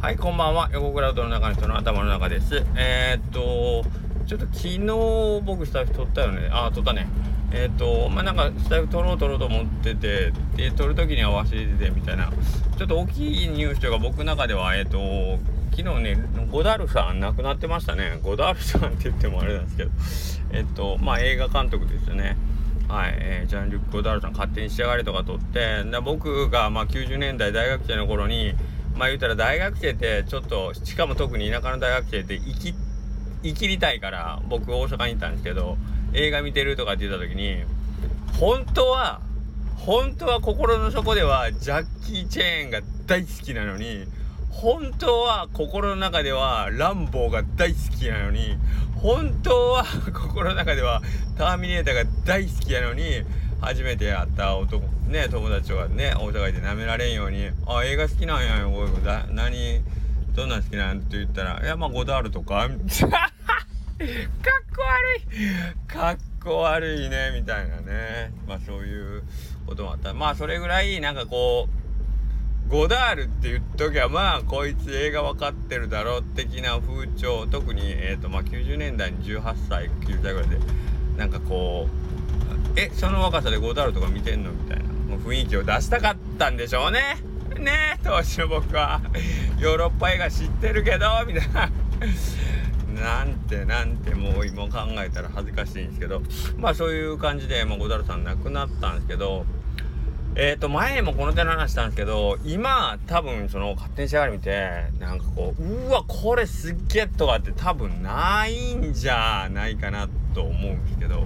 [0.00, 0.70] はい、こんばんは。
[0.72, 2.64] 横クラウドの中の人の頭の中です。
[2.74, 3.84] えー、っと、
[4.26, 6.48] ちょっと昨日僕スタイフ撮ったよね。
[6.50, 7.06] あ、撮ったね。
[7.52, 12.32] えー、っと、まあ、なんかスタイフ撮ろう撮ろうと思ってて、で、撮るときには忘れててみたいな、
[12.78, 15.38] ちょっと大きいニュースとか僕の中では、えー、っと、
[15.76, 16.16] 昨日ね、
[16.50, 18.20] ゴダルさん亡くなってましたね。
[18.22, 19.90] ゴダルさんって言ってもあれなんですけど、
[20.52, 22.38] えっと、まあ、映画監督ですよね。
[22.88, 28.54] はい、えー、ジャン・リュック・ゴダルさん勝手に仕上がれとか撮ってで僕が、まあ、90年代大学生の頃に
[28.96, 32.74] まあ言うたら大学生ってちょっとしかも特に田舎の大学生って生き
[33.42, 35.76] 生きりたいから僕大阪に行ったんですけど
[36.12, 37.62] 映画見てるとかって言った時に
[38.38, 39.20] 本当は
[39.76, 44.04] 本当は心の底ではジャッキー・チェーンが大好きなのに
[44.50, 48.56] 本当は心の中ではランボーが大好きなのに
[48.96, 51.00] 本当は心の中では
[51.38, 53.22] ターミネーターが大好きなのに
[53.60, 59.82] 初めて会った男ね友達がねお互いで舐められんように「あ映画好きなんやよだ何
[60.34, 62.68] どんなん好きなん?」って言ったら「いやまあゴダールとか」
[64.00, 64.10] かっ
[64.74, 65.86] こ悪い。
[65.86, 68.32] かっこ悪いねみたいなね。
[68.48, 69.22] まあそういう
[69.66, 70.14] こともあった。
[70.14, 71.68] まあそれぐらいなんかこ
[72.66, 77.46] うゴダールって言っときゃまあこいつ映画分かってるだろう的な風潮。
[77.46, 80.56] 特に、えーとまあ、90年代に18歳9歳ぐらいで
[81.16, 82.10] なんかこう
[82.76, 84.84] えその若さでゴダールとか見てんのみたいな。
[85.10, 87.16] もう雰囲気を出したかったんでしょうね。
[87.58, 89.00] ね当時の僕は。
[89.58, 91.70] ヨーロッパ映画知ってるけどみたいな。
[93.02, 96.22] なんてなんてもう今考えたら恥ずかしいんですけど。
[96.58, 99.44] まあそういう感じで、まあ、ゴダールさん亡くなったんですけど。
[100.36, 111.24] えっ、ー、と、前もこの手の話したんですけど、今、多分、その、勝手に仕上がり見て、なんかこう、うわ、これすっげえとかって多分ないんじゃないかなと思うんですけど、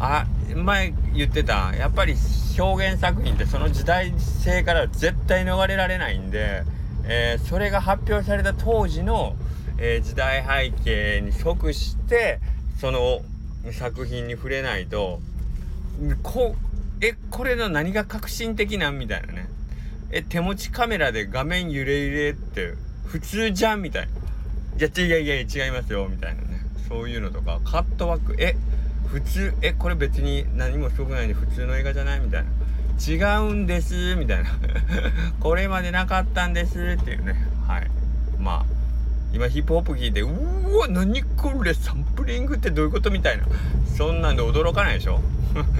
[0.00, 2.14] あ、前言ってた、やっぱり
[2.58, 6.62] 表現作品ってその時代性から絶対逃れられないんで、
[7.04, 9.34] えー、それが発表された当時の、
[9.78, 12.40] えー、時代背景に即して、
[12.80, 13.22] その
[13.72, 15.20] 作品に触れないと、
[16.22, 16.54] こ、
[17.00, 19.48] えこれの何が革新的なんみたいなね。
[20.10, 24.12] え手持ちカメラで画面揺れ揺れって普通じゃんみたいな。
[24.78, 26.42] いやいやいや違いますよみたいな。
[26.88, 28.36] そういうのとかカットワーク。
[28.38, 28.56] え
[29.06, 32.50] 普通えこれ別に何もすごくないんで普通の映画じゃないみたいな。
[33.00, 33.14] 違
[33.46, 34.50] うんですみたいな。
[35.40, 37.34] これまでなかったんですっていうね。
[37.66, 37.90] はい。
[38.38, 38.78] まあ
[39.32, 43.44] 今ヒップホップ聞いてうわ何これサンプリングってどういうことみたいな。
[43.96, 45.20] そんなんで驚かないでしょ。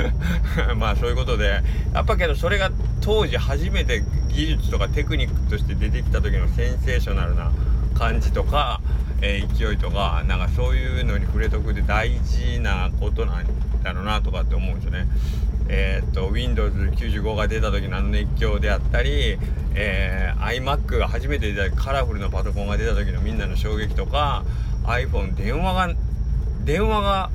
[0.76, 1.62] まあそういうことで。
[1.94, 7.50] やっぱけどそれが当時初めて技術とかテクニックとして出てきた時のセンセーショナルな
[7.94, 8.80] 感じとか、
[9.22, 13.46] えー、勢いとかなんかそういうのに触れとくで大事なことなん
[13.82, 15.06] だろうなとかって思うんですよね。
[15.72, 19.38] えー、っと Windows95 が出た時のあの熱狂であったり、
[19.74, 24.44] えー、iMac が初めて出たカラフルなパソコンが出た時のみんなの衝撃とか
[24.84, 25.94] iPhone 電話が
[26.64, 27.30] 電話が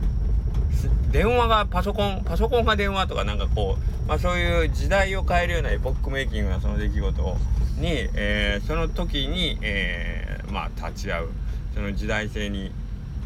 [1.12, 7.38] 電話がパソコンパソコンが電話とかなんかこう、まあ、そういう時代を変えるようなエポックメイキングなその出来事
[7.80, 11.28] に、えー、その時に、えー、まあ、立ち会う。
[11.74, 12.72] その時代性に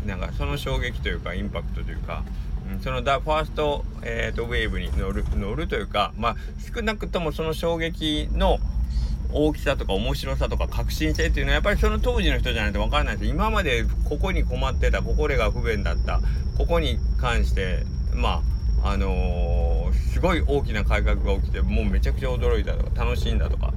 [0.06, 2.24] なんかその衝撃というかインパクトというか、
[2.72, 6.36] うん、そのダファースト、えーと、ウェーブに乗る乗るというか、まあ、
[6.74, 8.58] 少なくともその衝撃の
[9.32, 13.30] 大きさとか面白さとか革新性っていうのはやっぱりその当時の人じゃないと分からないです。
[13.30, 16.20] 今までここに困ってたここが不便だった
[16.58, 17.84] ここに関して
[18.16, 18.42] ま
[18.84, 19.59] ああのー、
[19.94, 23.74] すごい大きな改革が起きてもうめちゃくちゃ驚いたとか楽しいんだとか、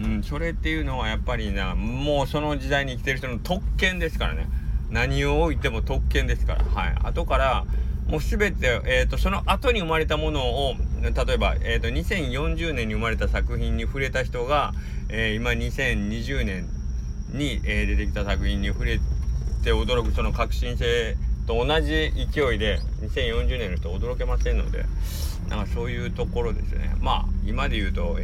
[0.00, 4.48] うん、それっていうのはやっぱりなもうその時代に生きてる人の特権ですからね。
[4.90, 6.64] 何を置いても特権ですから。
[6.64, 6.94] はい。
[7.02, 7.64] 後から
[8.06, 14.72] もう全て、えーと、その後に生まれたものを例えば、えーと、2040年に生まれた作品に触れた人が、
[15.08, 16.68] えー、今2020年
[17.32, 18.98] に、えー、出てきた作品に触れ
[19.64, 24.84] て驚くその革新性と同じ勢いで2040年の人驚けませんので
[25.48, 26.94] なんかそういうところですね。
[27.00, 28.18] まあ今で言うと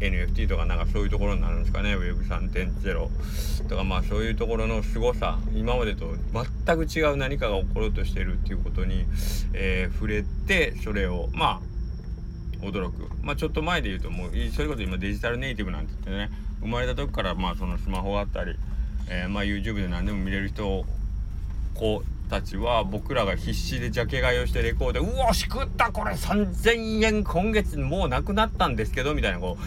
[0.00, 1.96] NFT とかなんかそういうところになるんですかね。
[1.96, 5.38] Web3.0 とかまあそういうところの凄さ。
[5.54, 6.14] 今までと
[6.64, 9.04] 全く違う何かが起ころうとしてるっていうことに、
[9.52, 11.60] えー、触れてそれをま
[12.62, 13.10] あ驚く。
[13.22, 16.30] まあちょっと前で言うともうそれこそ今デジタルネイティブなんて言ってね。
[16.60, 18.56] 生まれた時からまあそのスマホがあったり、
[19.10, 20.84] えー、まあ YouTube で何でも見れる人
[21.74, 29.58] こうたちは僕らが必死でジャケ買いをしてレコード「うわしくったこれ3000円今月もうなくなったんですけど」みたいなこ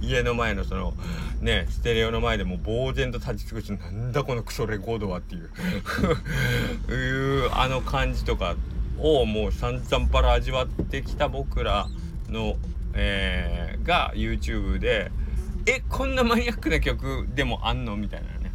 [0.00, 0.94] う 家の前のその
[1.40, 5.50] ねステレオの前でもう呆然と立ち尽くして「なんだこのクソレコードは」っていう
[6.94, 8.54] いうあの感じとか
[8.98, 11.88] をもう散々パラ味わってきた僕ら
[12.28, 12.56] の、
[12.94, 15.10] えー、が YouTube で
[15.66, 17.96] 「えこんなマニアックな曲でもあんの？
[17.96, 18.52] みたいなね。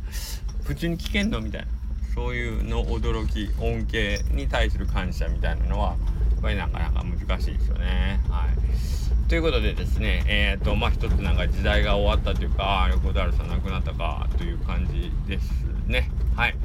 [0.64, 1.40] 普通に聴けんの？
[1.40, 1.68] みたいな。
[2.16, 5.96] そういうの驚き恩恵に対する感謝みたいなのはや
[6.40, 8.22] っぱりなかなか難しいですよね。
[8.30, 15.52] はい、ということでですねえっ、ー、とまあ一つなんか時代が終わったというかああ横田さん亡くなったかという感じです
[15.88, 16.10] ね。
[16.36, 16.56] はい。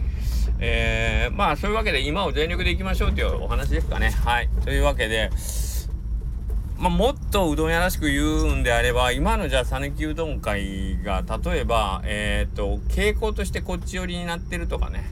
[0.60, 4.10] えー、まあそういうわけで今を全力でいきましょうというお話ですかね。
[4.10, 4.48] はい。
[4.62, 5.30] というわけで、
[6.78, 15.04] まあ、もっとうどん屋らしく言うんであれば今のじゃあ讃岐うどん会が例えばえっ、ー、と傾向としてこっち寄りになってるとかね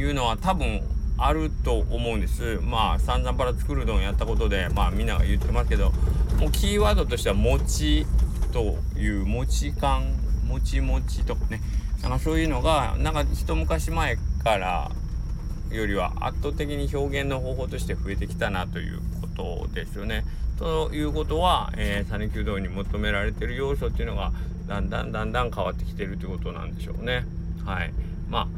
[0.00, 0.82] いうのは多分
[1.18, 5.90] あると思うんですまあ散々パラ作るうどんやったことでまあみんなが言ってますけど
[6.38, 8.06] もうキーワードとしては餅
[8.52, 10.14] という餅感
[10.46, 11.60] もちもちとかね
[12.02, 14.90] なんかそういうのがなんか一昔前から
[15.70, 19.28] よりは圧倒的に表現の方法として増えてきたなというこ
[19.68, 20.24] とですよね。
[20.58, 24.32] ということは、え、讃岐うどんに求められてる要素っていうのが
[24.66, 27.24] だんだんだんだん変わってきてるということなんでしょうね。
[27.64, 27.92] はい。
[28.28, 28.48] まあ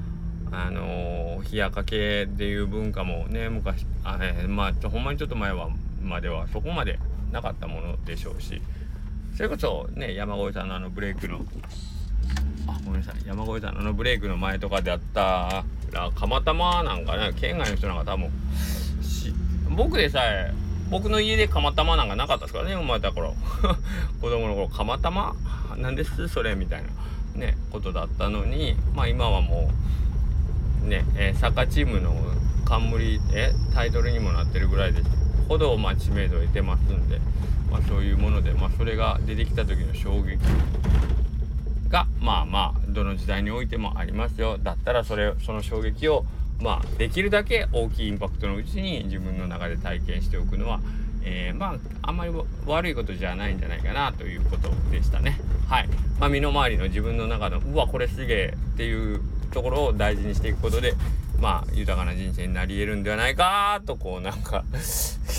[0.53, 5.69] あの、冷やかけっていう文化もね昔あ、えー、まあほんまにちょっと前は
[6.03, 6.99] まではそこまで
[7.31, 8.63] なかったものでしょうし
[9.37, 11.41] それこそね山越さんのあのブレイクの
[12.67, 18.31] あごめんなさい山越さんのあのブレイクの前とかであったら釜玉なんかね県外の人なんか多分
[19.77, 20.53] 僕でさえ
[20.91, 23.35] 僕の家で釜玉なんかなかったですからね生まれた頃
[24.21, 25.35] 子供の頃釜玉
[25.77, 26.89] 何ですそれみたいな
[27.41, 29.93] ねことだったのにまあ今はもう
[30.83, 32.15] ね、えー、サッカーチームの
[32.65, 35.11] 冠えタイトルにもなってるぐらいです
[35.49, 37.19] ほどまあ知名度を得てますんで、
[37.71, 40.39] まあ、そういうもので、まあ、それが出てきた時の衝撃
[41.89, 44.57] がまあまあどの時代においてもありますよ。
[44.57, 46.25] だったらそれその衝撃を
[46.61, 50.81] まあできるだけ大きいインパクトのうちに自分の中で体験しておくのは、
[51.23, 52.33] えー、まああんまり
[52.67, 55.39] 悪いことじゃないんじゃないかなということでしたね。
[55.69, 55.89] はい。
[56.19, 59.21] まあ身の回りの自分の中のうわこれすげえっていう
[59.53, 60.95] ところを大事にしていくことで
[61.39, 64.65] まあ豊かな人生になり得るんではないかとこうなんか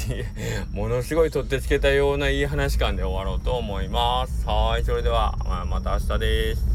[0.71, 4.45] ものすごい取ってつけたようないい話感で終わろうと思います。
[4.45, 6.72] はいそれでは、まあ、また明日です。